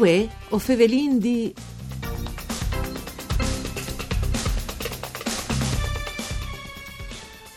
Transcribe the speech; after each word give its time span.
Uè, 0.00 0.26
o 0.48 0.58
Fevelin 0.58 1.18
di... 1.18 1.52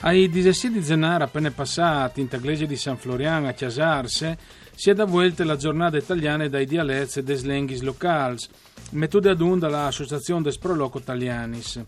Ai 0.02 0.28
17 0.28 0.78
di 0.78 0.84
gennaio 0.84 1.24
appena 1.24 1.52
passati 1.52 2.20
in 2.20 2.28
Taglese 2.28 2.66
di 2.66 2.75
San 2.75 2.98
Floriano 2.98 3.48
a 3.48 3.54
Chiasarse 3.54 4.38
si 4.75 4.89
è 4.89 4.93
da 4.93 5.06
vuelta 5.06 5.46
la 5.46 5.56
giornata 5.56 5.96
italiana 5.96 6.46
dai 6.50 6.66
dialetti 6.66 7.20
e 7.20 7.24
des 7.24 7.43
lenghis 7.43 7.79
locals, 7.79 8.50
metode 8.89 9.29
ad 9.29 9.39
un 9.39 9.57
dall'Associazione 9.57 10.42
des 10.42 10.57
Proloco 10.57 10.98
Italianis. 10.98 11.82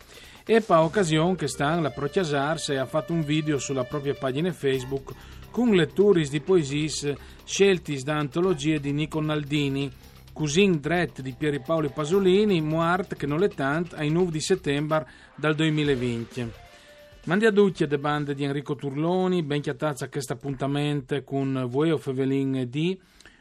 E 0.46 0.62
pa 0.62 0.84
occasione 0.84 1.36
che 1.36 1.50
Stan, 1.50 1.82
la 1.82 1.90
Pro 1.90 2.08
Chiasarse, 2.08 2.78
ha 2.78 2.86
fatto 2.86 3.12
un 3.12 3.26
video 3.26 3.58
sulla 3.58 3.84
propria 3.84 4.14
pagina 4.14 4.54
Facebook 4.54 5.12
con 5.52 5.76
letturis 5.76 6.30
di 6.30 6.40
poesie 6.40 7.18
scelti 7.44 8.02
da 8.04 8.16
antologie 8.16 8.80
di 8.80 8.94
Nico 8.94 9.20
Naldini, 9.20 9.92
Cusin 10.36 10.82
Dret 10.82 11.22
di 11.22 11.32
Pieri 11.32 11.62
Paoli 11.62 11.88
Pasolini, 11.88 12.60
Muart 12.60 13.16
che 13.16 13.26
non 13.26 13.42
è 13.42 13.48
tant, 13.48 13.94
ai 13.94 14.10
9 14.10 14.32
di 14.32 14.42
settembre 14.42 15.08
dal 15.34 15.56
2020. 15.56 16.52
Mandi 17.24 17.46
a 17.46 17.52
ducce 17.52 17.88
de 17.88 17.98
bande 17.98 18.36
di 18.36 18.44
Enrico 18.44 18.76
Turloni, 18.76 19.44
ben 19.44 19.62
chiatazza 19.62 20.10
questo 20.10 20.34
appuntamento 20.34 21.24
con 21.24 21.68
voi 21.70 21.92
o 21.92 21.98
Fevelin 21.98 22.68
D, 22.70 22.98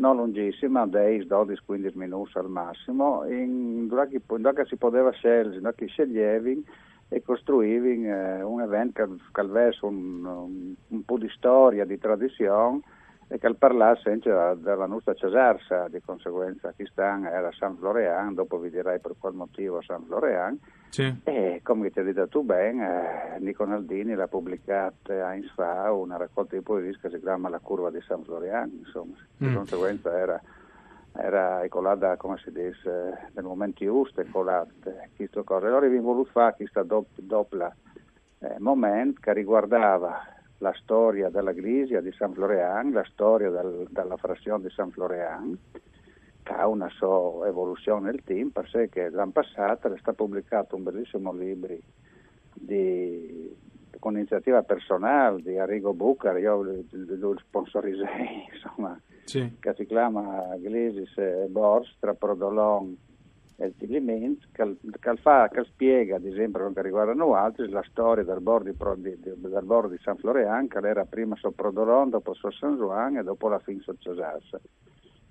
non 0.00 0.16
lunghissima, 0.16 0.86
10, 0.86 1.26
12, 1.26 1.62
15 1.64 1.98
minuti 1.98 2.38
al 2.38 2.48
massimo, 2.48 3.24
in 3.26 3.86
dove 3.88 4.64
si 4.66 4.76
poteva 4.76 5.10
scegliere, 5.10 5.60
dove 5.60 5.86
sceglievi 5.86 6.64
e 7.08 7.22
costruivi 7.22 8.06
eh, 8.06 8.42
un 8.42 8.62
evento 8.62 9.16
che 9.30 9.40
avesse 9.40 9.84
un, 9.84 10.24
un, 10.24 10.74
un, 10.88 11.04
po' 11.04 11.18
di 11.18 11.28
storia, 11.28 11.84
di 11.84 11.98
tradizione 11.98 12.80
e 13.32 13.38
che 13.38 13.54
parlasse 13.54 14.18
della, 14.18 14.56
della 14.56 14.86
nostra 14.86 15.14
Cesarsa, 15.14 15.86
di 15.86 16.00
conseguenza 16.04 16.74
Chistan 16.76 17.26
era 17.26 17.52
San 17.52 17.76
Florian, 17.76 18.34
dopo 18.34 18.58
vi 18.58 18.70
direi 18.70 18.98
per 18.98 19.14
qual 19.20 19.34
motivo 19.34 19.80
San 19.82 20.02
Florian, 20.04 20.58
sì. 20.88 21.14
e 21.22 21.60
come 21.62 21.90
ti 21.90 22.00
hai 22.00 22.06
detto 22.06 22.26
tu 22.26 22.42
bene, 22.42 23.36
eh, 23.36 23.38
Nico 23.38 23.64
Naldini 23.64 24.16
l'ha 24.16 24.26
pubblicata 24.26 25.28
a 25.28 25.38
fa 25.54 25.92
una 25.92 26.16
raccolta 26.16 26.56
di 26.56 26.62
poesie 26.62 26.98
che 27.00 27.08
si 27.08 27.20
chiama 27.20 27.48
La 27.48 27.60
curva 27.60 27.90
di 27.90 28.00
San 28.00 28.24
Florian, 28.24 28.68
insomma, 28.84 29.14
di 29.36 29.46
mm. 29.46 29.54
conseguenza 29.54 30.18
era 30.18 30.42
era 31.12 31.64
colata, 31.68 32.16
come 32.16 32.38
si 32.38 32.52
dice, 32.52 33.30
nel 33.32 33.44
momento 33.44 33.84
giusto, 33.84 34.24
colata 34.30 34.92
questa 35.16 35.42
cosa. 35.42 35.66
Allora 35.66 35.86
abbiamo 35.86 36.12
voluto 36.12 36.30
fare 36.30 36.54
questo 36.56 36.82
doppio 36.84 37.74
eh, 38.38 38.54
momento 38.58 39.18
che 39.20 39.32
riguardava 39.32 40.39
la 40.60 40.72
storia 40.74 41.28
della 41.30 41.52
Glisia 41.52 42.00
di 42.00 42.12
San 42.12 42.32
Florian, 42.32 42.92
la 42.92 43.04
storia 43.10 43.50
del, 43.50 43.86
della 43.90 44.16
frazione 44.16 44.64
di 44.64 44.70
San 44.70 44.90
Florian, 44.90 45.58
che 46.42 46.52
ha 46.52 46.66
una 46.66 46.88
sua 46.90 47.46
evoluzione 47.46 48.10
nel 48.10 48.22
team, 48.24 48.50
per 48.50 48.68
sé 48.68 48.88
che 48.88 49.08
l'anno 49.10 49.32
passato 49.32 49.92
è 49.92 49.98
stato 49.98 50.24
pubblicato 50.24 50.76
un 50.76 50.82
bellissimo 50.82 51.32
libro 51.32 51.76
di, 52.52 53.56
con 53.98 54.16
iniziativa 54.16 54.62
personale 54.62 55.40
di 55.42 55.58
Arrigo 55.58 55.94
Bucar, 55.94 56.38
io 56.38 56.62
lo 56.62 57.38
sponsorizzai, 57.38 58.48
insomma, 58.52 59.00
sì. 59.24 59.56
che 59.58 59.74
si 59.74 59.86
chiama 59.86 60.56
Glesis 60.58 61.46
Bors 61.48 61.96
tra 61.98 62.14
Prodolon 62.14 62.96
il 63.66 63.74
elemento 63.78 64.46
che, 64.52 64.76
che, 64.98 65.16
fa, 65.16 65.48
che 65.48 65.64
spiega, 65.64 66.16
ad 66.16 66.24
esempio, 66.24 66.52
per 66.52 66.60
quanto 66.62 66.82
riguardano 66.82 67.34
altri, 67.34 67.68
la 67.68 67.84
storia 67.88 68.24
del 68.24 68.40
bordo 68.40 68.70
di, 68.96 69.18
del 69.20 69.64
bordo 69.64 69.88
di 69.88 69.98
San 70.02 70.16
Florian, 70.16 70.68
che 70.68 70.78
era 70.78 71.04
prima 71.04 71.36
su 71.36 71.54
Prodolon, 71.54 72.10
dopo 72.10 72.32
su 72.34 72.50
San 72.50 72.76
Juan 72.76 73.16
e 73.16 73.22
dopo 73.22 73.48
la 73.48 73.58
fin 73.58 73.80
su 73.80 73.94
Cesarsa. 73.98 74.60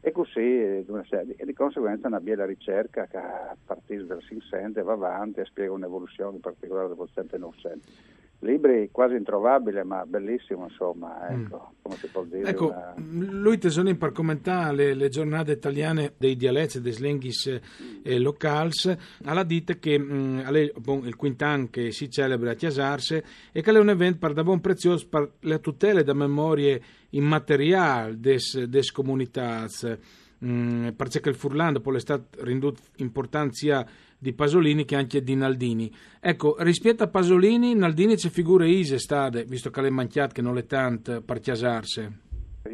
E 0.01 0.11
così, 0.11 0.39
e 0.39 0.85
di 0.85 1.53
conseguenza, 1.53 2.07
una 2.07 2.21
bella 2.21 2.45
ricerca 2.45 3.05
che 3.07 3.17
a 3.17 3.55
partire 3.65 4.05
dal 4.05 4.21
Sinsente 4.21 4.81
va 4.81 4.93
avanti 4.93 5.41
e 5.41 5.45
spiega 5.45 5.73
un'evoluzione 5.73 6.35
in 6.35 6.41
particolare 6.41 6.87
del 6.87 6.95
10900 6.95 8.18
libri 8.39 8.89
quasi 8.91 9.15
introvabile 9.15 9.83
ma 9.83 10.05
bellissimo 10.05 10.63
insomma 10.63 11.27
ecco 11.29 11.71
mm. 11.71 11.75
come 11.81 11.95
si 11.95 12.07
può 12.07 12.23
dire 12.23 12.49
ecco 12.49 12.67
una... 12.67 12.93
lui 12.95 13.57
tesoro 13.57 13.93
per 13.95 14.13
commentare 14.13 14.75
le, 14.75 14.93
le, 14.93 15.09
giornate 15.09 15.51
italiane 15.51 16.13
dei 16.17 16.37
dialetti 16.37 16.79
dei 16.79 16.93
slenghis 16.93 17.59
eh, 18.01 18.19
locals 18.19 18.95
alla 19.23 19.43
dite 19.43 19.77
che 19.77 19.99
mh, 19.99 20.13
mm, 20.13 20.39
alle, 20.45 20.71
bon, 20.77 21.05
il 21.05 21.17
quintan 21.17 21.69
che 21.69 21.91
si 21.91 22.09
celebra 22.09 22.51
a 22.51 22.55
Chiasarse 22.55 23.23
e 23.51 23.61
che 23.61 23.71
è 23.71 23.77
un 23.77 23.89
evento 23.89 24.19
per 24.19 24.33
da 24.33 24.43
buon 24.43 24.61
prezioso 24.61 25.07
per 25.09 25.31
le 25.41 25.59
tutele 25.59 26.03
da 26.03 26.13
memorie 26.13 26.81
immateriali 27.09 28.19
des, 28.19 28.63
des 28.65 28.91
comunitats 28.91 29.97
mm, 30.45 30.89
perché 30.89 31.27
il 31.27 31.35
Furlando 31.35 31.81
poi 31.81 31.97
è 31.97 31.99
stato 31.99 32.43
ridotto 32.43 32.81
importanza 32.97 33.85
di 34.19 34.33
Pasolini 34.33 34.83
che 34.83 34.97
anche 34.97 35.23
di 35.23 35.35
Naldini. 35.35 35.91
Ecco, 36.19 36.55
rispetto 36.59 37.03
a 37.03 37.07
Pasolini, 37.07 37.73
Naldini 37.73 38.15
c'è 38.15 38.29
figure 38.29 38.67
ise 38.67 38.99
stade, 38.99 39.45
visto 39.45 39.69
che 39.69 39.81
le 39.81 39.89
manchiate 39.89 40.33
che 40.33 40.41
non 40.41 40.53
le 40.53 40.65
tante 40.65 41.21
per 41.21 41.39
chiasarse. 41.39 42.27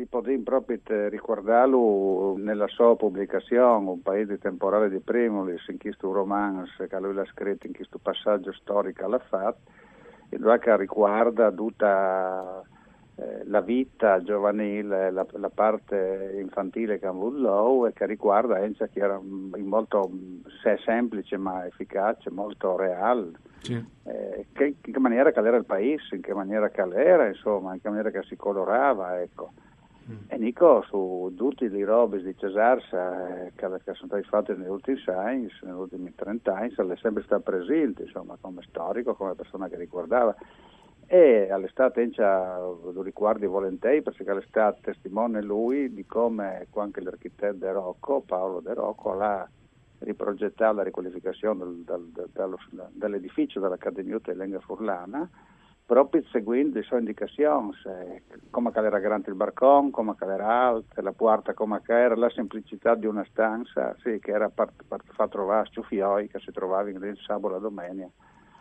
Potremmo 0.10 0.44
proprio 0.44 0.80
ricordarlo 1.10 2.36
nella 2.38 2.68
sua 2.68 2.96
pubblicazione, 2.96 3.90
un 3.90 4.02
paese 4.02 4.40
temporale 4.40 4.90
di 4.90 5.00
Primulis, 5.00 5.66
in 5.68 5.78
questo 5.78 6.12
romance 6.12 6.88
che 6.88 7.00
lui 7.00 7.14
l'ha 7.14 7.26
scritto, 7.26 7.68
in 7.68 7.74
questo 7.74 8.00
passaggio 8.00 8.52
storico 8.54 9.06
alla 9.06 9.20
fatto, 9.20 9.72
e 10.30 10.38
che 10.60 10.78
riguarda 10.78 11.52
tutta 11.52 12.64
la 13.46 13.62
vita 13.62 14.22
giovanile, 14.22 15.10
la, 15.10 15.26
la, 15.32 15.50
parte 15.50 16.38
infantile 16.38 17.00
che 17.00 17.06
ha 17.06 17.10
avuto 17.10 17.88
e 17.88 17.94
che 17.94 18.06
riguarda 18.06 18.62
Encia 18.62 18.88
che 18.88 19.00
era 19.00 19.20
molto 19.22 20.12
se 20.62 20.78
semplice 20.84 21.38
ma 21.38 21.66
efficace, 21.66 22.30
molto 22.30 22.76
reale. 22.76 23.32
Sì. 23.62 23.84
Eh, 24.04 24.48
che, 24.52 24.76
in 24.84 24.94
che 24.94 25.00
maniera 25.00 25.32
che 25.32 25.40
era 25.40 25.56
il 25.56 25.66
paese, 25.66 26.16
in 26.16 26.22
che 26.22 26.34
maniera 26.34 26.70
che 26.70 26.82
era, 26.82 27.26
insomma, 27.28 27.74
in 27.74 27.82
che 27.82 27.88
maniera 27.88 28.12
che 28.12 28.24
si 28.24 28.36
colorava, 28.36 29.22
ecco. 29.22 29.54
Mm. 30.12 30.18
E 30.28 30.38
Nico 30.38 30.84
su 30.84 31.34
tutti 31.36 31.64
i 31.64 31.84
robe 31.84 32.22
di 32.22 32.36
Cesarsa 32.38 33.46
eh, 33.46 33.54
che, 33.56 33.68
che, 33.84 33.94
sono 33.94 34.08
stati 34.08 34.24
fatti 34.24 34.54
negli 34.56 34.68
ultimi 34.68 35.02
anni, 35.08 35.50
negli 35.62 35.74
ultimi 35.74 36.14
30 36.14 36.54
anni, 36.54 36.70
è 36.70 36.98
sempre 36.98 37.24
stato 37.24 37.42
presente, 37.42 38.04
insomma, 38.04 38.38
come 38.40 38.62
storico, 38.68 39.16
come 39.16 39.34
persona 39.36 39.68
che 39.68 39.78
ricordava 39.78 40.36
e 41.08 41.50
all'estate 41.52 42.02
Encia 42.02 42.58
lo 42.58 43.02
ricordi 43.02 43.46
volentieri 43.46 44.02
perché 44.02 44.30
all'estate 44.30 44.80
testimone 44.82 45.42
lui 45.42 45.94
di 45.94 46.06
come 46.06 46.68
anche 46.74 47.02
l'architetto 47.02 47.58
De 47.58 47.72
Rocco, 47.72 48.22
Paolo 48.22 48.60
De 48.60 48.74
Rocco, 48.74 49.20
ha 49.20 49.48
riprogettato 50.00 50.76
la 50.76 50.84
riqualificazione 50.84 51.64
del, 51.64 51.84
del, 51.84 52.30
del, 52.34 52.58
dell'edificio 52.92 53.60
dell'Accademia 53.60 54.20
Lenga 54.34 54.60
Furlana 54.60 55.30
proprio 55.86 56.24
seguendo 56.32 56.80
le 56.80 56.84
sue 56.84 56.98
indicazioni, 56.98 57.72
come 58.50 58.72
era 58.74 58.98
grande 58.98 59.30
il 59.30 59.36
barcone, 59.36 59.92
come 59.92 60.16
era 60.20 60.68
alto, 60.68 61.00
la 61.00 61.12
porta 61.12 61.54
come 61.54 61.80
era, 61.86 62.16
la 62.16 62.30
semplicità 62.32 62.96
di 62.96 63.06
una 63.06 63.24
stanza, 63.30 63.96
sì, 64.02 64.18
che 64.20 64.32
era 64.32 64.50
per, 64.50 64.72
far 64.88 65.30
trovare 65.30 65.70
sciuffioi 65.70 66.28
che 66.28 66.40
si 66.40 66.52
trovavano 66.52 67.06
il 67.06 67.18
sabato 67.24 67.54
la 67.54 67.60
domenica 67.60 68.10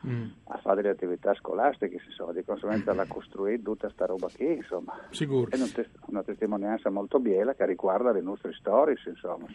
mm. 0.06 0.24
a 0.44 0.58
fare 0.58 0.82
delle 0.82 0.94
attività 0.94 1.34
scolastiche, 1.34 2.00
insomma, 2.06 2.32
di 2.32 2.44
conseguenza 2.44 2.92
l'ha 2.92 3.06
costruita 3.06 3.62
tutta 3.62 3.86
questa 3.86 4.06
roba 4.06 4.28
qui, 4.34 4.56
insomma. 4.56 4.98
Sicuro. 5.10 5.50
È 5.50 5.58
una, 6.06 6.22
testimonianza 6.22 6.90
molto 6.90 7.18
biela 7.18 7.54
che 7.54 7.66
riguarda 7.66 8.12
le 8.12 8.20
nostre 8.20 8.52
storie, 8.52 8.96
insomma. 9.06 9.46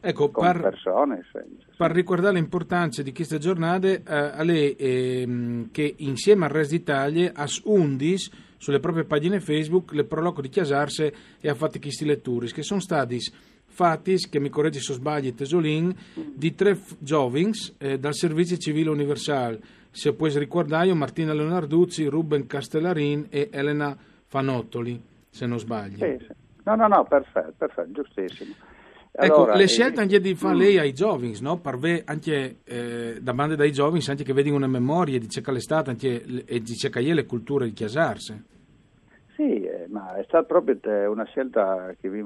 Ecco, 0.00 0.30
per, 0.30 0.60
persone, 0.60 1.24
per 1.76 1.90
ricordare 1.90 2.34
l'importanza 2.34 3.02
di 3.02 3.12
queste 3.12 3.38
giornate, 3.38 4.02
eh, 4.02 4.14
a 4.14 4.42
lei 4.42 4.74
eh, 4.76 5.68
che 5.70 5.94
insieme 5.98 6.46
al 6.46 6.50
Res 6.50 6.68
d'Italia 6.68 7.32
ha 7.34 7.46
undis 7.64 8.30
sulle 8.56 8.80
proprie 8.80 9.04
pagine 9.04 9.40
Facebook 9.40 9.92
le 9.92 10.04
proloco 10.04 10.42
di 10.42 10.48
Chiasarse 10.48 11.14
e 11.40 11.48
ha 11.48 11.54
fatto 11.54 11.78
questi 11.78 12.04
lettori 12.04 12.50
che 12.52 12.62
sono 12.62 12.80
stati 12.80 13.18
fatti, 13.70 14.16
che 14.28 14.38
mi 14.40 14.50
correggi 14.50 14.80
se 14.80 14.92
sbagli, 14.92 15.34
Tesolin, 15.34 15.94
di 16.34 16.54
tre 16.54 16.78
giovings 16.98 17.74
eh, 17.78 17.98
dal 17.98 18.14
Servizio 18.14 18.58
Civile 18.58 18.90
Universale. 18.90 19.78
Se 19.90 20.14
puoi 20.14 20.30
ricordare, 20.38 20.92
Martina 20.94 21.32
Leonarduzzi, 21.32 22.06
Ruben 22.06 22.46
Castellarin 22.46 23.26
e 23.28 23.48
Elena 23.52 23.96
Fanottoli, 24.26 25.00
se 25.28 25.46
non 25.46 25.58
sbaglio. 25.58 25.96
Sì, 25.96 26.16
sì. 26.20 26.32
No, 26.64 26.74
no, 26.76 26.86
no, 26.86 27.04
perfetto, 27.04 27.54
perfetto, 27.56 27.90
giustissimo. 27.90 28.54
Ecco, 29.12 29.34
allora, 29.34 29.56
le 29.56 29.66
scelte 29.66 30.00
anche 30.00 30.20
di 30.20 30.34
fare 30.36 30.54
mm. 30.54 30.58
lei 30.58 30.78
ai 30.78 30.92
giovani, 30.92 31.36
no? 31.40 31.58
Parve 31.58 32.02
anche 32.04 32.58
eh, 32.62 33.18
da 33.20 33.34
bande 33.34 33.56
dai 33.56 33.72
giovani, 33.72 34.02
anche 34.06 34.22
che 34.22 34.32
vedi 34.32 34.50
una 34.50 34.68
memoria 34.68 35.18
di 35.18 35.26
è 35.26 35.60
stata 35.60 35.90
anche, 35.90 36.44
e 36.44 36.60
di 36.60 36.74
è 36.76 37.12
le 37.12 37.26
culture 37.26 37.64
di 37.64 37.72
chiasarsi. 37.72 38.44
Sì, 39.34 39.62
eh, 39.62 39.86
ma 39.88 40.14
è 40.14 40.22
stata 40.24 40.44
proprio 40.44 40.78
una 41.10 41.24
scelta 41.24 41.92
che 42.00 42.08
vi 42.08 42.22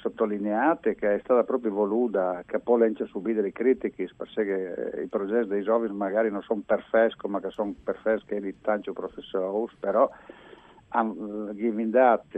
sottolineate, 0.00 0.94
che 0.94 1.14
è 1.14 1.20
stata 1.20 1.44
proprio 1.44 1.72
voluta, 1.72 2.42
che 2.46 2.58
poi 2.58 2.80
lente 2.80 3.06
subire 3.06 3.42
le 3.42 3.52
critiche, 3.52 4.08
perché 4.16 4.92
eh, 4.92 5.02
i 5.02 5.06
progetti 5.06 5.48
dei 5.48 5.62
giovani 5.62 5.94
magari 5.94 6.30
non 6.30 6.42
sono 6.42 6.62
perfetti, 6.64 7.28
ma 7.28 7.40
che 7.40 7.50
sono 7.50 7.74
perfetti 7.82 8.40
di 8.40 8.60
tanto 8.60 8.92
professori, 8.92 9.72
però 9.78 10.10
gli 11.52 11.66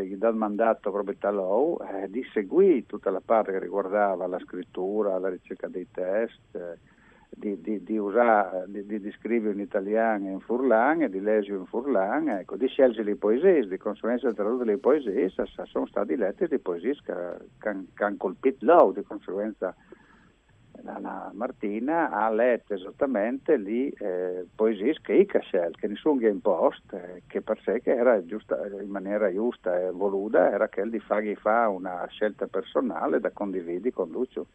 gli 0.03 0.17
dà 0.17 0.29
il 0.29 0.35
mandato 0.35 0.91
proprio 0.91 1.17
loro 1.31 1.79
eh, 1.85 2.11
di 2.11 2.25
seguire 2.33 2.85
tutta 2.85 3.11
la 3.11 3.23
parte 3.25 3.53
che 3.53 3.61
riguardava 3.61 4.27
la 4.27 4.41
scrittura, 4.41 5.19
la 5.19 5.29
ricerca 5.29 5.69
dei 5.69 5.87
test, 5.91 6.55
eh, 6.57 6.79
di, 7.41 7.61
di, 7.61 7.83
di, 7.83 7.97
usare, 7.97 8.67
di, 8.69 9.11
scrivere 9.19 9.55
in 9.55 9.61
italiano 9.61 10.29
e 10.29 10.31
in 10.31 10.41
furlan 10.41 11.03
e 11.03 11.09
di 11.09 11.21
leggere 11.21 11.57
in 11.57 11.65
furlan, 11.65 12.29
ecco, 12.29 12.57
di 12.57 12.69
scegliere 12.69 13.03
le 13.03 13.17
poesie, 13.17 13.67
di 13.67 13.79
conseguenza 13.79 14.33
tradurre 14.33 14.67
le 14.67 14.77
poesie, 14.77 15.33
sono 15.65 15.87
stati 15.87 16.15
letti 16.17 16.47
le 16.47 16.59
poesie 16.59 16.95
che 17.03 18.05
hanno 18.05 18.17
colpito 18.19 18.65
loro, 18.67 18.93
di 18.93 19.03
conseguenza 19.03 19.75
la 20.99 21.31
Martina 21.35 22.11
ha 22.11 22.31
letto 22.31 22.75
esattamente 22.75 23.57
lì 23.57 23.91
eh, 23.91 24.47
poesie 24.55 24.97
che 25.01 25.25
Cascel, 25.27 25.77
che 25.77 25.87
nessuno 25.87 26.27
in 26.27 26.41
post, 26.41 26.93
eh, 26.93 27.23
che 27.27 27.41
per 27.43 27.61
sé 27.63 27.81
che 27.81 27.95
era 27.95 28.25
giusta, 28.25 28.67
in 28.67 28.89
maniera 28.89 29.33
giusta 29.33 29.79
e 29.79 29.91
voluta, 29.91 30.51
era 30.51 30.69
quella 30.69 30.91
di 30.91 30.99
fargli 31.01 31.35
fa 31.37 31.69
una 31.69 32.07
scelta 32.09 32.47
personale 32.47 33.21
da 33.21 33.31
condividere 33.31 33.93
con 33.93 34.11
Lucio. 34.11 34.47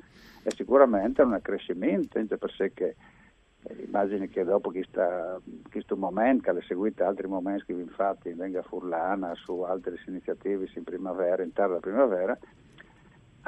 E 0.43 0.51
sicuramente 0.51 1.21
è 1.21 1.25
un 1.25 1.33
accrescimento, 1.33 2.23
per 2.25 2.51
sé 2.51 2.71
che 2.73 2.95
eh, 3.63 3.83
immagini 3.85 4.29
che 4.29 4.43
dopo 4.43 4.71
questo, 4.71 5.95
momento, 5.95 6.43
che 6.43 6.53
le 6.53 6.61
seguite 6.67 7.03
altri 7.03 7.27
momenti 7.27 7.65
che 7.65 7.73
infatti 7.73 8.31
venga 8.33 8.59
a 8.59 8.63
Furlana 8.63 9.33
su 9.35 9.61
altre 9.61 9.95
iniziative 10.07 10.69
in 10.75 10.83
primavera, 10.83 11.41
in 11.41 11.51
tarda 11.53 11.79
primavera, 11.79 12.38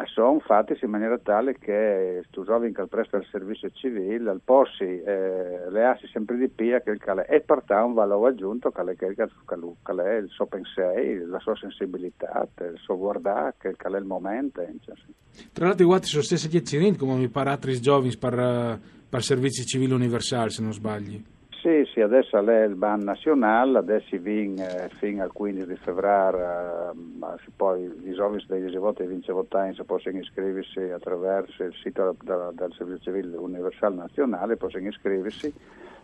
sono 0.06 0.40
fatti 0.40 0.78
in 0.82 0.90
maniera 0.90 1.18
tale 1.18 1.58
che 1.58 2.24
tu 2.30 2.44
giovani 2.44 2.72
che 2.72 2.86
presto 2.86 3.16
al 3.16 3.26
servizio 3.32 3.70
civile, 3.72 4.30
al 4.30 4.42
possi, 4.44 4.84
eh, 4.84 5.70
le 5.70 5.86
assi 5.86 6.08
sempre 6.08 6.38
di 6.38 6.48
pia 6.50 6.82
che 6.82 6.92
il 6.92 7.26
e 7.28 7.42
portare 7.42 7.84
un 7.84 7.94
valore 7.94 8.32
aggiunto 8.32 8.70
che, 8.70 8.82
è 8.82 10.18
il 10.18 10.30
suo 10.30 10.46
pensiero, 10.46 11.28
la 11.28 11.40
sua 11.40 11.56
sensibilità, 11.56 12.48
il 12.60 12.78
suo 12.78 12.98
guardare, 12.98 13.56
che, 13.58 13.76
è 13.76 13.98
il 13.98 14.06
momento. 14.06 14.62
Cioè, 14.82 14.96
sì. 15.32 15.50
Tra 15.52 15.68
l'altro, 15.68 15.86
guardi, 15.86 16.06
sono 16.06 16.24
stessi 16.24 16.48
chiacchierini 16.48 16.96
come 16.96 17.16
mi 17.16 17.30
pare 17.30 17.50
altri 17.50 17.80
giovani 17.82 18.16
per, 18.18 18.80
per 19.10 19.24
servizi 19.24 19.66
civili 19.66 19.94
universali, 19.94 20.52
se 20.52 20.62
non 20.62 20.74
sbagli. 20.74 21.36
Sì, 21.68 21.84
sì, 21.92 22.00
adesso 22.00 22.38
è 22.38 22.64
il 22.64 22.76
ban 22.76 23.02
nazionale, 23.02 23.80
adesso 23.80 24.18
vin 24.20 24.58
eh, 24.58 24.90
fino 25.00 25.22
al 25.22 25.34
15 25.34 25.68
di 25.68 25.76
febbraio, 25.76 26.92
eh, 26.94 27.52
poi 27.58 27.84
i 28.06 28.14
giovani 28.14 28.42
dei 28.48 28.74
voti 28.78 29.02
e 29.02 29.08
vince 29.08 29.34
votare 29.34 29.76
possono 29.84 30.18
iscriversi 30.18 30.80
attraverso 30.80 31.66
il 31.66 31.74
sito 31.74 32.16
del, 32.24 32.52
del 32.54 32.72
Servizio 32.72 33.12
Civile 33.12 33.36
Universale 33.36 33.96
Nazionale, 33.96 34.56
possono 34.56 34.88
iscriversi 34.88 35.54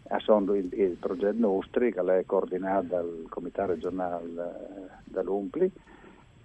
a 0.10 0.20
sono 0.20 0.54
il, 0.54 0.68
il 0.74 0.98
progetto 1.00 1.40
nostri 1.40 1.94
che 1.94 2.02
è 2.02 2.26
coordinato 2.26 2.86
dal 2.88 3.26
Comitato 3.30 3.72
regionale 3.72 4.22
eh, 4.26 4.90
dell'UMPLI 5.06 5.72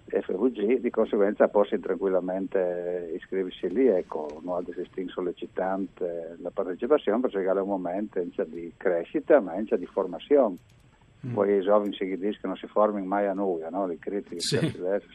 FVG, 0.08 0.80
di 0.80 0.90
conseguenza 0.90 1.48
possono 1.48 1.80
tranquillamente 1.80 3.12
iscriversi 3.14 3.68
lì, 3.68 3.86
ecco, 3.86 4.40
non 4.42 4.64
si 4.64 4.72
distinto 4.74 5.12
sollecitante 5.12 6.36
la 6.40 6.50
partecipazione 6.50 7.20
per 7.20 7.30
cercare 7.30 7.60
un 7.60 7.68
momento 7.68 8.20
di 8.44 8.72
crescita 8.76 9.40
ma 9.40 9.52
anche 9.52 9.78
di 9.78 9.86
formazione. 9.86 10.56
Mm. 11.26 11.32
Poi 11.32 11.56
i 11.56 11.62
giovani 11.62 11.92
si 11.94 12.04
dicono 12.04 12.30
che 12.30 12.46
non 12.46 12.56
si 12.56 12.66
formino 12.66 13.06
mai 13.06 13.26
a 13.26 13.32
noi, 13.32 13.62
no? 13.70 13.86
le 13.86 13.98
critiche 13.98 14.40
sì. 14.40 14.58
diverse, 14.58 15.08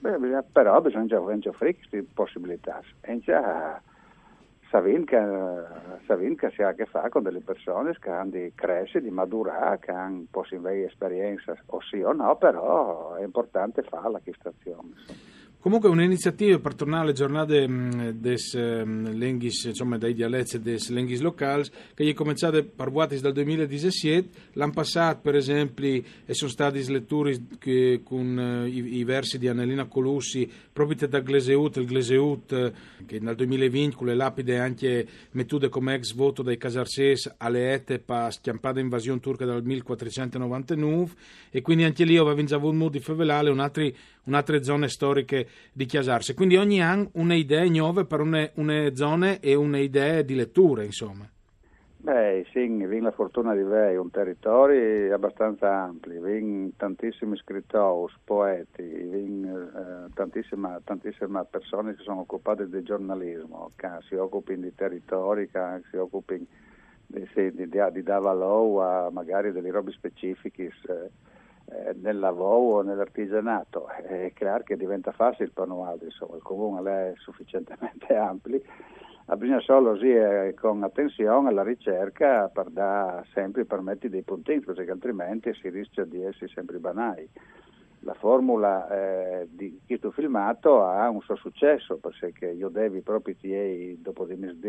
Beh, 0.00 0.44
però 0.50 0.80
bisogna 0.80 1.20
offrire 1.20 1.74
queste 1.74 2.04
possibilità. 2.14 2.80
E 3.02 3.18
già, 3.20 3.80
Savin 4.70 5.04
che, 5.04 5.18
Savin 6.06 6.36
che 6.36 6.50
si 6.50 6.62
ha 6.62 6.68
a 6.68 6.74
che 6.74 6.86
fare 6.86 7.08
con 7.08 7.24
delle 7.24 7.40
persone 7.40 7.96
che 7.98 8.08
hanno 8.08 8.30
di 8.30 8.52
crescere, 8.54 9.02
di 9.02 9.10
madurare, 9.10 9.80
che 9.80 9.90
hanno 9.90 10.26
possibile 10.30 10.86
esperienza, 10.86 11.56
o 11.66 11.80
sì 11.80 12.00
o 12.00 12.12
no, 12.12 12.36
però 12.36 13.14
è 13.14 13.24
importante 13.24 13.82
farla 13.82 14.20
questa 14.22 14.50
azione. 14.50 15.39
Comunque 15.60 15.90
un'iniziativa 15.90 16.58
per 16.58 16.74
tornare 16.74 17.02
alle 17.02 17.12
giornate 17.12 17.68
mm, 17.68 18.08
des 18.14 18.56
mm, 18.56 19.08
lenghis, 19.08 19.64
insomma, 19.64 19.98
dai 19.98 20.14
dialetti 20.14 20.58
des 20.58 20.88
lenghis 20.88 21.20
locali, 21.20 21.64
che 21.92 22.08
è 22.08 22.14
cominciata 22.14 22.62
per 22.62 22.90
Vuatis 22.90 23.20
dal 23.20 23.34
2017, 23.34 24.28
l'anno 24.54 24.72
passato 24.72 25.20
per 25.20 25.34
esempio 25.34 26.02
sono 26.28 26.50
stati 26.50 26.82
letture 26.90 27.38
con 28.02 28.38
uh, 28.38 28.66
i, 28.66 29.04
versi 29.04 29.36
di 29.36 29.48
Annelina 29.48 29.84
Colussi 29.84 30.50
proprio 30.72 31.06
da 31.06 31.20
Gleseut, 31.20 31.76
il 31.76 31.84
Gleseut 31.84 32.72
che 33.04 33.18
nel 33.18 33.34
2020 33.34 33.96
con 33.96 34.06
le 34.06 34.14
lapide 34.14 34.58
anche 34.58 35.06
mettude 35.32 35.68
come 35.68 35.94
ex 35.94 36.14
voto 36.14 36.42
dai 36.42 36.56
Casarses 36.56 37.34
alle 37.36 37.74
ete 37.74 37.98
per 37.98 38.32
schiampata 38.32 38.80
invasione 38.80 39.20
turca 39.20 39.44
dal 39.44 39.62
1499 39.62 41.10
e 41.50 41.60
quindi 41.60 41.84
anche 41.84 42.04
lì 42.04 42.16
aveva 42.16 42.42
già 42.44 42.56
avuto 42.56 42.88
di 42.88 43.00
fevelale 43.00 43.50
un'altra, 43.50 43.86
un'altre 44.24 44.62
zone 44.64 44.88
storiche 44.88 45.48
di 45.72 45.86
chiasarsi. 45.86 46.34
Quindi 46.34 46.56
ogni 46.56 46.82
anno 46.82 47.10
una 47.14 47.34
idea 47.34 47.64
nuova 47.64 48.04
per 48.04 48.20
une, 48.20 48.52
une 48.54 48.94
zone 48.94 49.40
e 49.40 49.54
une 49.54 49.80
idee 49.80 50.24
di 50.24 50.34
letture, 50.34 50.84
insomma. 50.84 51.28
Beh, 52.02 52.46
sì, 52.50 52.60
abbiamo 52.60 53.02
la 53.02 53.10
fortuna 53.10 53.52
di 53.52 53.60
avere 53.60 53.96
un 53.98 54.10
territorio 54.10 55.14
abbastanza 55.14 55.82
ampio, 55.82 56.18
abbiamo 56.18 56.70
tantissimi 56.74 57.36
scrittori, 57.36 58.10
poeti, 58.24 58.82
abbiamo 58.82 59.68
eh, 59.68 60.10
tantissime, 60.14 60.80
tantissime, 60.82 61.44
persone 61.50 61.94
che 61.94 62.02
sono 62.02 62.20
occupate 62.20 62.70
di 62.70 62.82
giornalismo, 62.82 63.72
che 63.76 63.88
si 64.08 64.14
occupano 64.14 64.62
di 64.62 64.74
territori, 64.74 65.50
che 65.50 65.82
si 65.90 65.96
occupano 65.96 66.46
di, 67.06 67.28
di, 67.34 67.52
di, 67.54 67.68
di 67.68 68.02
dare 68.02 68.20
valore 68.22 68.86
a 68.86 69.10
magari 69.10 69.52
delle 69.52 69.70
robe 69.70 69.92
specifiche. 69.92 70.72
Eh, 70.88 71.10
eh, 71.72 71.94
nel 72.00 72.18
lavoro 72.18 72.78
o 72.78 72.82
nell'artigianato. 72.82 73.88
È 73.88 74.32
chiaro 74.34 74.64
che 74.64 74.76
diventa 74.76 75.12
facile 75.12 75.50
per 75.50 75.66
noi 75.66 75.86
altri, 75.88 76.06
insomma, 76.06 76.36
il 76.36 76.42
comune 76.42 76.90
è 76.90 77.12
sufficientemente 77.16 78.14
ampio, 78.16 78.60
bisogna 79.36 79.60
solo 79.60 79.96
sì, 79.96 80.12
con 80.54 80.82
attenzione 80.82 81.48
alla 81.48 81.62
ricerca 81.62 82.48
per 82.48 82.70
dare 82.70 83.26
sempre 83.32 83.64
permetti 83.64 84.08
dei 84.08 84.22
puntini, 84.22 84.60
perché 84.60 84.90
altrimenti 84.90 85.54
si 85.54 85.68
rischia 85.68 86.04
di 86.04 86.22
essere 86.22 86.48
sempre 86.48 86.78
banali 86.78 87.28
la 88.02 88.14
formula 88.14 88.88
eh, 88.88 89.48
di 89.50 89.80
questo 89.86 90.10
filmato 90.10 90.82
ha 90.84 91.08
un 91.10 91.20
suo 91.20 91.36
successo 91.36 91.98
perché 91.98 92.46
io 92.46 92.68
devi 92.68 93.02
proprio 93.02 93.34
ti 93.36 93.98
dopo 94.00 94.24
di 94.24 94.36
MSD 94.36 94.64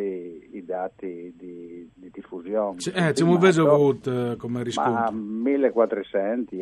i 0.52 0.66
dati 0.66 1.34
di, 1.38 1.90
di 1.94 2.10
diffusione 2.12 2.78
C- 2.78 2.92
eh, 2.94 3.14
un 3.24 3.38
peso 3.38 3.72
avuto 3.72 4.36
come 4.38 4.64
riscontro. 4.64 4.94
ma 4.94 5.12
1400 5.12 6.56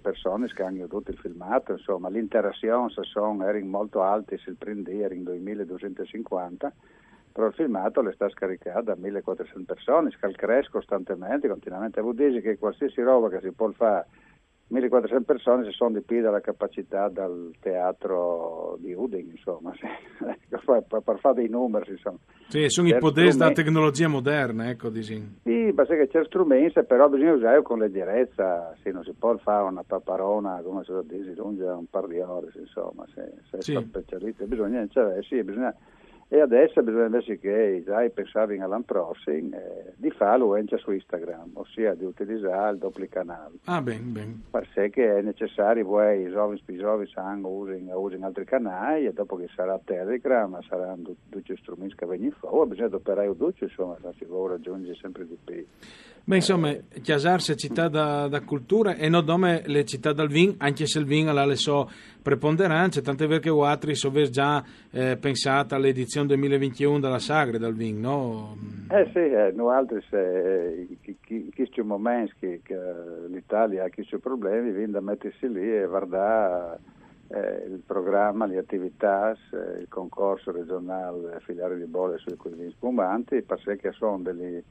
persone 0.00 0.46
che 0.46 0.62
hanno 0.62 0.86
tutto 0.86 1.10
il 1.10 1.18
filmato 1.18 1.72
insomma 1.72 2.08
l'interazione 2.08 2.88
sono, 2.88 3.44
erano 3.44 3.66
molto 3.66 4.00
alte 4.02 4.40
il 4.46 4.56
primo 4.56 4.82
dia 4.82 5.04
erano 5.04 5.22
2250 5.22 6.72
però 7.30 7.46
il 7.46 7.54
filmato 7.54 8.00
le 8.00 8.12
sta 8.12 8.28
scaricato 8.30 8.80
da 8.80 8.96
1400 8.96 9.74
persone 9.74 10.10
che 10.10 10.32
cresce 10.32 10.70
costantemente 10.72 11.46
continuamente. 11.46 12.00
Vuol 12.00 12.16
dire 12.16 12.40
che 12.40 12.58
qualsiasi 12.58 13.00
roba 13.00 13.28
che 13.28 13.38
si 13.40 13.52
può 13.52 13.70
fare 13.70 14.06
1400 14.68 15.24
persone 15.24 15.64
si 15.64 15.70
sono 15.72 15.92
di 15.92 16.02
più 16.02 16.20
dalla 16.20 16.40
capacità 16.40 17.08
del 17.08 17.54
teatro 17.60 18.76
di 18.80 18.92
Uding, 18.92 19.30
insomma, 19.30 19.72
per, 20.48 20.84
per 21.04 21.18
fare 21.20 21.34
dei 21.36 21.48
numeri, 21.48 21.92
insomma. 21.92 22.18
Sì, 22.48 22.68
sono 22.68 22.88
ipotesi 22.88 23.38
da 23.38 23.50
tecnologia 23.50 24.08
moderna, 24.08 24.68
ecco, 24.68 24.90
dici. 24.90 25.38
Sì, 25.42 25.72
basta 25.72 25.94
che 25.94 26.08
c'è 26.08 26.22
strumenti, 26.24 26.82
però 26.84 27.08
bisogna 27.08 27.32
usare 27.32 27.62
con 27.62 27.78
leggerezza, 27.78 28.74
sì, 28.82 28.90
non 28.90 29.04
si 29.04 29.12
può 29.18 29.36
fare 29.38 29.64
una 29.64 29.84
paparona, 29.84 30.60
come 30.62 30.84
si 30.84 30.92
dice, 31.04 31.40
un 31.40 31.86
par 31.88 32.06
di 32.06 32.20
ore, 32.20 32.48
insomma, 32.54 33.06
se, 33.14 33.32
se 33.50 33.62
sì. 33.62 33.74
specialista, 33.74 34.44
bisogna, 34.44 34.86
cioè, 34.88 35.22
sì, 35.22 35.42
bisogna 35.42 35.74
e 36.30 36.40
adesso 36.40 36.82
bisogna 36.82 37.06
invece 37.06 37.38
che 37.38 37.82
i 37.86 38.10
pensare 38.10 38.60
all'anno 38.60 38.82
prossimo 38.82 39.56
eh, 39.56 39.92
di 39.96 40.10
farlo 40.10 40.54
anche 40.54 40.76
su 40.76 40.90
Instagram, 40.90 41.52
ossia 41.54 41.94
di 41.94 42.04
utilizzare 42.04 42.72
il 42.72 42.78
doppio 42.78 43.06
canale. 43.08 43.54
Ah, 43.64 43.80
ben, 43.80 44.12
ben. 44.12 44.42
Per 44.50 44.90
che 44.90 45.16
è 45.16 45.22
necessario 45.22 45.84
che 45.84 46.14
i 46.16 46.30
giovani, 46.30 46.62
i 46.66 46.76
giovani 46.76 47.10
usino, 47.44 47.98
usino 47.98 48.26
altri 48.26 48.44
canali 48.44 49.06
e 49.06 49.12
dopo 49.14 49.36
che 49.36 49.48
sarà 49.54 49.80
Telegram 49.82 50.60
saranno 50.68 51.14
tutti 51.30 51.56
strumenti 51.56 51.94
che 51.94 52.04
vengono 52.04 52.34
fuori, 52.38 52.68
bisogna 52.68 52.94
operare 52.94 53.34
tutti, 53.34 53.64
insomma, 53.64 53.96
si 54.18 54.26
può 54.26 54.48
raggiungere 54.48 54.96
sempre 54.96 55.26
di 55.26 55.38
più. 55.42 55.64
Beh, 56.28 56.36
insomma, 56.36 56.76
Chiasarsi 57.00 57.52
è 57.52 57.54
città 57.54 57.88
da, 57.88 58.28
da, 58.28 58.42
cultura 58.42 58.96
e 58.96 59.08
non 59.08 59.24
nome 59.24 59.62
le 59.64 59.86
città 59.86 60.12
dal 60.12 60.28
vin, 60.28 60.56
anche 60.58 60.86
se 60.86 60.98
il 60.98 61.06
vin 61.06 61.28
ha 61.28 61.46
le 61.46 61.56
sue 61.56 61.86
preponderanze, 62.20 63.00
tant'è 63.00 63.26
vero 63.26 63.40
che 63.40 63.48
Uatri 63.48 63.94
so 63.94 64.10
già 64.28 64.62
eh, 64.90 65.16
pensata 65.16 65.76
all'edizione 65.76 66.17
2021 66.26 67.00
della 67.00 67.18
Sagre 67.18 67.58
dal 67.58 67.74
vin, 67.74 68.00
no? 68.00 68.56
Eh 68.90 69.08
sì, 69.12 69.18
eh, 69.18 69.52
noi 69.54 69.74
altri 69.74 70.02
se 70.08 70.88
c'è 71.70 71.80
un 71.80 71.86
momento 71.86 72.34
che, 72.38 72.60
che 72.62 72.76
l'Italia 73.28 73.84
ha 73.84 73.88
c'è 73.88 74.16
problemi, 74.18 74.70
viene 74.70 74.92
da 74.92 75.00
mettersi 75.00 75.50
lì 75.50 75.76
e 75.76 75.86
guardare 75.86 76.78
eh, 77.28 77.64
il 77.66 77.82
programma, 77.84 78.46
le 78.46 78.58
attività, 78.58 79.32
eh, 79.32 79.80
il 79.80 79.88
concorso 79.88 80.50
regionale 80.50 81.40
filiale 81.40 81.76
di 81.76 81.84
bolle 81.84 82.18
sui 82.18 82.36
cuisini 82.36 82.70
spumanti, 82.70 83.42
perché 83.42 83.92
sono 83.92 84.18
degli 84.18 84.62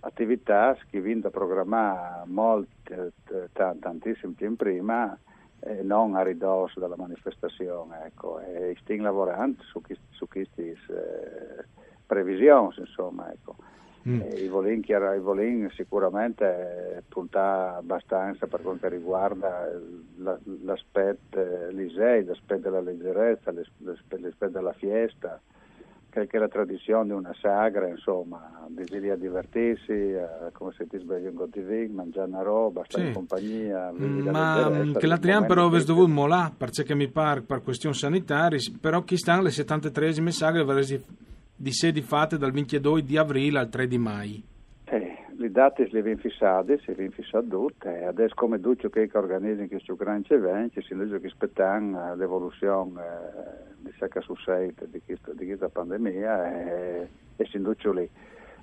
attività 0.00 0.76
che 0.90 1.00
vinta 1.00 1.30
programmare 1.30 2.24
molte, 2.26 3.12
t- 3.24 3.78
tantissimo 3.78 4.34
tempo 4.36 4.64
prima 4.64 5.16
e 5.66 5.82
non 5.82 6.14
a 6.14 6.22
ridosso 6.22 6.78
della 6.78 6.96
manifestazione. 6.96 8.06
Ecco. 8.06 8.38
E 8.40 8.76
stiamo 8.80 9.02
lavorando 9.04 9.62
su, 9.62 9.80
su 10.10 10.28
queste 10.28 10.62
eh, 10.72 11.64
previsioni, 12.06 12.74
insomma. 12.78 13.32
Ecco. 13.32 13.56
Mm. 14.06 14.20
I 14.20 14.48
Volin, 14.48 15.70
sicuramente 15.70 17.02
puntare 17.08 17.78
abbastanza 17.78 18.46
per 18.46 18.60
quanto 18.60 18.86
riguarda 18.88 19.70
l'aspetto 20.62 21.40
eh, 21.40 21.72
l'ISEI, 21.72 22.24
l'aspetto 22.24 22.60
della 22.60 22.82
leggerezza, 22.82 23.50
l'aspetto 23.50 24.48
della 24.48 24.74
fiesta, 24.74 25.40
che, 26.26 26.36
è 26.36 26.38
la 26.38 26.48
tradizione 26.48 27.06
di 27.06 27.12
una 27.12 27.34
sagra, 27.40 27.88
insomma, 27.88 28.66
bisogna 28.68 29.14
a 29.14 29.16
divertirsi, 29.16 29.92
eh, 29.92 30.50
come 30.52 30.72
se 30.76 30.86
ti 30.86 30.98
svegli 30.98 31.26
un 31.26 31.48
TV, 31.50 31.90
mangiare 31.90 32.28
una 32.28 32.42
roba, 32.42 32.84
stare 32.86 33.02
sì. 33.02 33.08
in 33.08 33.14
compagnia. 33.14 33.92
Mm, 33.92 34.28
ma 34.28 34.70
mm, 34.70 34.94
che 34.94 35.06
l'altro 35.06 35.32
anno 35.32 35.46
però 35.46 35.66
avete 35.66 35.84
dovuto 35.84 36.08
molare, 36.08 36.52
perché 36.56 36.94
mi 36.94 37.08
pare 37.08 37.42
per 37.42 37.62
questioni 37.62 37.94
sanitarie, 37.94 38.60
però 38.80 39.02
chi 39.02 39.16
stanno 39.16 39.42
le 39.42 39.50
73 39.50 40.30
sagre 40.30 40.64
di 41.56 41.72
sedi 41.72 42.02
fatte 42.02 42.38
dal 42.38 42.52
22 42.52 43.02
di 43.02 43.16
aprile 43.16 43.58
al 43.58 43.68
3 43.68 43.86
di 43.86 43.98
maggio. 43.98 44.52
Eh, 45.44 45.48
le 45.48 45.50
date 45.50 45.88
le 45.90 45.98
abbiamo 45.98 46.18
fissate, 46.18 46.78
si 46.78 46.90
abbiamo 46.90 47.10
fissate 47.10 47.48
tutte, 47.48 48.00
e 48.00 48.04
adesso 48.04 48.34
come 48.34 48.58
duccio 48.58 48.88
che 48.88 49.08
organizzano 49.12 49.68
questo 49.68 49.94
grande 49.94 50.34
evento, 50.34 50.80
si 50.80 50.94
dice 50.94 51.20
che 51.20 51.26
aspettano 51.26 52.14
l'evoluzione 52.14 53.00
eh, 53.00 53.74
di 53.78 53.92
secca 53.98 54.20
su 54.20 54.34
sette 54.36 54.88
di 54.90 55.00
questa, 55.04 55.32
di 55.32 55.46
questa 55.46 55.68
pandemia 55.68 57.00
e, 57.02 57.08
e 57.36 57.44
si 57.46 57.56
induce 57.56 57.92
lì. 57.92 58.08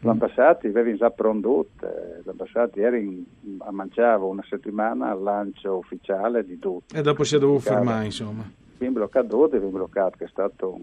L'anno 0.03 0.15
mm. 0.15 0.19
passato 0.19 0.67
avevo 0.67 0.97
già 0.97 1.11
pronto, 1.11 1.67
eh, 1.81 2.21
l'anno 2.23 2.37
passato 2.37 2.79
eri 2.79 3.23
a 3.59 3.71
mangiare 3.71 4.21
una 4.21 4.43
settimana 4.49 5.11
al 5.11 5.21
lancio 5.21 5.77
ufficiale 5.77 6.43
di 6.43 6.57
tutto. 6.57 6.95
E 6.95 7.01
dopo 7.01 7.23
si 7.23 7.35
è 7.35 7.39
dovuto 7.39 7.59
fermare, 7.59 8.05
insomma. 8.05 8.49
Abbiamo 8.73 8.95
bloccato 8.95 9.27
tutto, 9.27 9.55
abbiamo 9.55 9.69
bloccato, 9.69 10.17
che 10.17 10.25
è 10.25 10.29
stato 10.29 10.79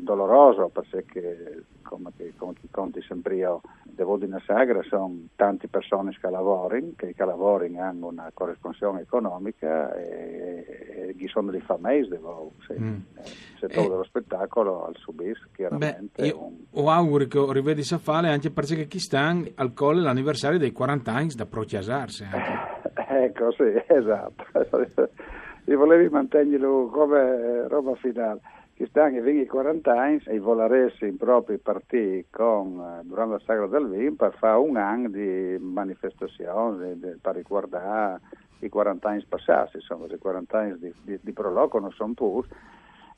doloroso 0.00 0.70
perché 0.72 1.64
come, 1.90 2.12
come 2.36 2.52
ti 2.54 2.68
conti 2.70 3.02
sempre 3.02 3.34
io 3.34 3.60
devo 3.82 4.16
di 4.16 4.26
una 4.26 4.40
sagra 4.46 4.80
sono 4.84 5.12
tante 5.34 5.66
persone 5.66 6.16
che 6.20 6.30
lavorano 6.30 6.92
che, 6.96 7.12
che 7.12 7.24
lavorano 7.24 7.80
hanno 7.82 8.06
una 8.06 8.30
corrispondenza 8.32 9.00
economica 9.00 9.92
e, 9.96 11.08
e 11.08 11.14
chi 11.16 11.26
sono 11.26 11.50
dei 11.50 11.60
famosi 11.60 12.08
devo 12.08 12.52
se, 12.64 12.78
mm. 12.78 12.94
eh, 13.16 13.22
settore 13.58 13.86
eh, 13.86 13.88
dello 13.88 14.04
spettacolo 14.04 14.86
al 14.86 14.94
subis 14.96 15.48
chiaramente 15.52 16.22
beh, 16.22 16.28
io 16.28 16.44
un... 16.44 16.54
ho 16.70 16.88
auguri 16.88 17.26
che 17.26 17.44
rivedi 17.50 17.82
Safale 17.82 18.28
anche 18.28 18.52
perché 18.52 18.86
chi 18.86 19.00
sta 19.00 19.36
al 19.54 19.72
colle 19.74 20.02
l'anniversario 20.02 20.58
dei 20.58 20.70
40 20.70 21.12
anni 21.12 21.34
da 21.34 21.46
prochiasarsi 21.46 22.24
ecco 22.94 23.50
sì 23.52 23.82
esatto. 23.88 24.44
E 25.62 25.76
volevi 25.76 26.08
mantenerlo 26.08 26.88
come 26.88 27.68
roba 27.68 27.94
finale 27.94 28.40
Quest'anno 28.80 29.28
i 29.28 29.46
40 29.46 29.92
anni 29.92 30.22
e 30.24 30.38
voleresti 30.38 31.04
in 31.04 31.18
propri 31.18 31.58
partiti 31.58 32.24
con, 32.30 32.80
eh, 32.80 33.04
durante 33.04 33.32
la 33.32 33.40
Sagra 33.44 33.66
del 33.66 33.86
Vin 33.88 34.16
per 34.16 34.34
fare 34.38 34.56
un 34.56 34.78
anno 34.78 35.10
di 35.10 35.58
manifestazione 35.60 36.96
per 37.20 37.34
ricordare 37.34 38.22
i 38.60 38.70
40 38.70 39.06
anni 39.06 39.24
passati, 39.28 39.76
insomma, 39.76 40.06
i 40.06 40.16
40 40.16 40.58
anni 40.58 40.78
di, 40.78 40.94
di, 41.02 41.18
di 41.20 41.32
prologo 41.32 41.78
non 41.78 41.90
sono 41.90 42.14
pur. 42.14 42.46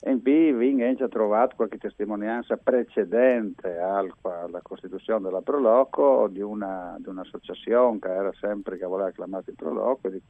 E 0.01 0.11
in 0.11 0.21
più 0.21 0.57
Vin 0.57 0.83
ha 0.83 0.93
già 0.95 1.07
qualche 1.55 1.77
testimonianza 1.77 2.57
precedente 2.57 3.77
alla 3.77 4.59
costituzione 4.61 5.21
della 5.21 5.39
Proloco 5.39 6.27
di, 6.27 6.41
una, 6.41 6.97
di 6.99 7.07
un'associazione 7.07 7.99
che 7.99 8.09
era 8.09 8.33
sempre 8.33 8.77
che 8.77 8.85
voleva 8.85 9.07
acclamare 9.07 9.45
il 9.47 9.55
Proloco 9.55 10.09
e, 10.09 10.11
di, 10.11 10.21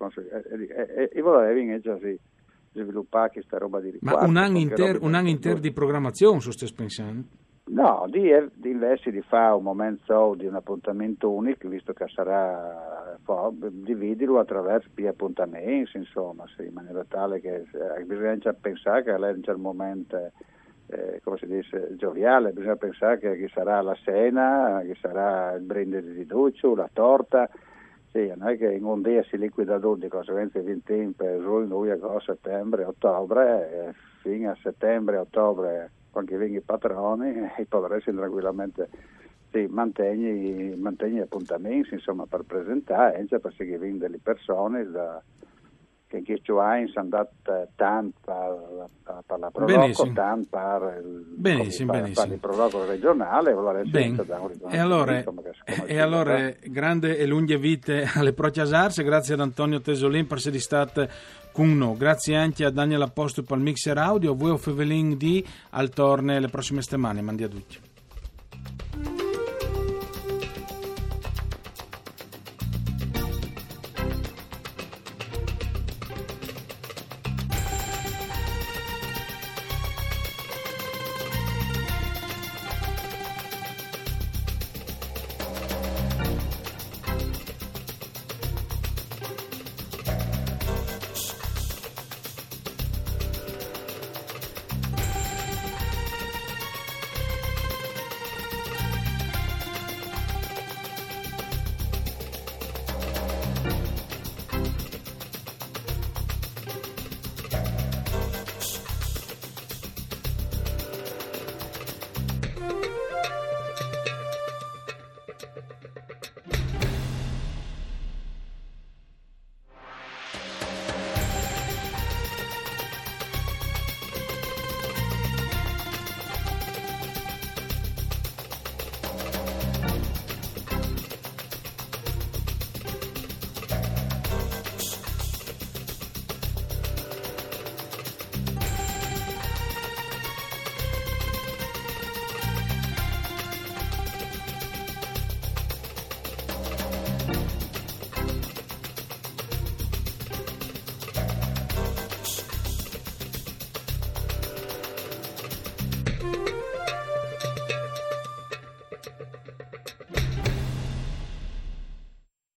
e, 0.68 0.94
e, 0.96 1.10
e 1.12 1.22
voleva 1.22 1.80
già 1.80 1.98
sì 1.98 2.20
sviluppare 2.74 3.32
questa 3.32 3.58
roba 3.58 3.80
di 3.80 3.92
ricordo. 3.92 4.18
Ma 4.18 4.26
un 4.26 4.38
anno 4.38 4.58
intero 4.58 5.00
inter 5.28 5.60
di 5.60 5.72
programmazione, 5.72 6.40
su 6.40 6.52
stai 6.52 6.72
pensando? 6.76 7.26
No, 7.66 8.06
di, 8.10 8.30
di 8.56 8.72
invece 8.72 9.10
di 9.10 9.22
fare 9.22 9.56
un 9.56 9.64
momento 9.64 10.36
di 10.38 10.46
un 10.46 10.56
appuntamento 10.56 11.32
unico, 11.32 11.70
visto 11.70 11.94
che 11.94 12.06
sarà, 12.14 13.18
dividerlo 13.72 14.40
attraverso 14.40 14.90
più 14.94 15.08
appuntamenti, 15.08 15.98
insomma, 15.98 16.44
sì, 16.58 16.66
in 16.66 16.74
maniera 16.74 17.06
tale 17.08 17.40
che 17.40 17.56
eh, 17.56 18.04
bisogna 18.06 18.38
pensare 18.60 19.04
che 19.04 19.18
lei 19.18 19.40
c'è 19.40 19.52
il 19.52 19.60
momento, 19.60 20.32
eh, 20.88 21.22
come 21.24 21.38
si 21.38 21.48
dice, 21.48 21.96
gioviale, 21.96 22.52
bisogna 22.52 22.76
pensare 22.76 23.18
che 23.18 23.38
ci 23.38 23.50
sarà 23.54 23.82
la 23.82 23.96
cena, 24.04 24.82
che 24.84 24.98
sarà 25.00 25.54
il 25.54 25.64
brindisi 25.64 26.12
di 26.12 26.26
Duccio, 26.26 26.76
la 26.76 26.90
torta, 26.92 27.50
sì, 28.14 28.32
non 28.38 28.48
è 28.48 28.58
che 28.58 28.72
in 28.72 28.84
un 28.84 29.02
dia 29.02 29.24
si 29.24 29.40
liquida 29.40 29.80
tutto, 29.80 29.96
di 29.96 30.08
conseguenza 30.08 30.62
20 30.62 31.16
per 31.18 31.40
giugno, 31.40 31.66
luglio, 31.66 31.94
agosto, 31.94 32.34
settembre, 32.36 32.84
ottobre, 32.84 33.72
e 33.72 33.94
fino 34.22 34.52
a 34.52 34.58
settembre, 34.62 35.18
ottobre, 35.18 35.90
quando 36.12 36.38
vengono 36.38 36.60
i 36.60 36.62
patroni, 36.62 37.34
i 37.58 37.66
potresti 37.66 38.14
tranquillamente 38.14 38.88
sì, 39.50 39.66
mantegni 39.68 41.20
appuntamenti 41.22 41.96
insomma, 41.96 42.28
per 42.28 42.44
presentare, 42.44 43.26
cioè 43.28 43.40
perché 43.40 43.66
vengono 43.80 43.98
delle 44.02 44.20
persone 44.22 44.88
da, 44.92 45.20
che 46.14 46.18
in 46.18 46.26
questo 46.26 46.60
anno 46.60 46.88
sono 46.90 47.04
andate 47.06 47.70
tanto 47.76 48.20
per, 49.04 49.24
per 49.26 49.40
la 49.40 49.50
Proloco, 49.52 50.12
tanto 50.14 50.48
per 50.50 51.02
il, 51.04 51.26
benissimo, 51.36 51.92
per, 51.92 52.02
benissimo. 52.02 52.26
per 52.26 52.34
il 52.36 52.40
Proloco 52.40 52.86
regionale 52.86 53.52
e 54.70 54.78
allora, 54.78 55.18
insomma, 55.18 55.42
e 55.86 56.00
allora 56.00 56.54
grande 56.66 57.18
e 57.18 57.26
lunghe 57.26 57.58
vite 57.58 58.08
alle 58.14 58.34
Prochiasarse 58.34 59.04
grazie 59.04 59.34
ad 59.34 59.40
Antonio 59.40 59.82
Tesolin 59.82 60.28
per 60.28 60.38
essere 60.38 60.60
stato 60.60 61.08
con 61.52 61.76
noi. 61.78 61.98
Grazie 61.98 62.36
anche 62.36 62.66
a 62.66 62.70
Daniel 62.70 63.02
Apostolo 63.02 63.48
per 63.48 63.58
il 63.58 63.64
mixer 63.64 63.98
audio. 63.98 64.32
A 64.32 64.36
voi 64.36 64.52
o 64.52 64.58
Fevelin 64.58 65.18
di 65.18 65.46
al 65.72 65.90
torne 65.90 66.40
le 66.40 66.48
prossime 66.48 66.82
settimane. 66.82 67.22
Mandi 67.22 67.44
a 67.44 67.48
tutti 67.48 67.92